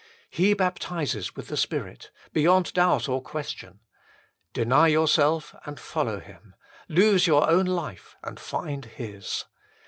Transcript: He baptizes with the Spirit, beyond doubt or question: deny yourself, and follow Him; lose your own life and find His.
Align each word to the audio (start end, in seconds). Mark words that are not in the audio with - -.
He 0.31 0.55
baptizes 0.55 1.35
with 1.35 1.47
the 1.49 1.55
Spirit, 1.55 2.09
beyond 2.33 2.73
doubt 2.73 3.07
or 3.07 3.21
question: 3.21 3.81
deny 4.51 4.87
yourself, 4.87 5.53
and 5.63 5.79
follow 5.79 6.19
Him; 6.19 6.55
lose 6.89 7.27
your 7.27 7.47
own 7.47 7.67
life 7.67 8.15
and 8.23 8.39
find 8.39 8.83
His. 8.85 9.45